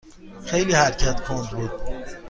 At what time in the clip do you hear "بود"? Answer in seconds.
1.49-1.71